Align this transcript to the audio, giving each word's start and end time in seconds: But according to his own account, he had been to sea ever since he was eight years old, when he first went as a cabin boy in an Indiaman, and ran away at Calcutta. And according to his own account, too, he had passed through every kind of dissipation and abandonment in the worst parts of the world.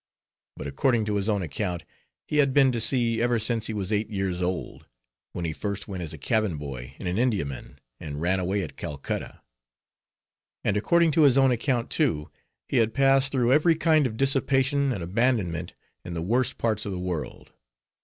But 0.57 0.65
according 0.65 1.05
to 1.05 1.15
his 1.17 1.29
own 1.29 1.43
account, 1.43 1.83
he 2.27 2.37
had 2.37 2.55
been 2.55 2.71
to 2.71 2.81
sea 2.81 3.21
ever 3.21 3.37
since 3.37 3.67
he 3.67 3.73
was 3.75 3.93
eight 3.93 4.09
years 4.09 4.41
old, 4.41 4.87
when 5.33 5.45
he 5.45 5.53
first 5.53 5.87
went 5.87 6.01
as 6.01 6.11
a 6.11 6.17
cabin 6.17 6.57
boy 6.57 6.95
in 6.97 7.05
an 7.05 7.19
Indiaman, 7.19 7.77
and 7.99 8.19
ran 8.19 8.39
away 8.39 8.63
at 8.63 8.77
Calcutta. 8.77 9.41
And 10.63 10.75
according 10.75 11.11
to 11.11 11.21
his 11.21 11.37
own 11.37 11.51
account, 11.51 11.91
too, 11.91 12.31
he 12.67 12.77
had 12.77 12.95
passed 12.95 13.31
through 13.31 13.53
every 13.53 13.75
kind 13.75 14.07
of 14.07 14.17
dissipation 14.17 14.91
and 14.91 15.03
abandonment 15.03 15.73
in 16.03 16.15
the 16.15 16.23
worst 16.23 16.57
parts 16.57 16.83
of 16.87 16.91
the 16.91 16.97
world. 16.99 17.51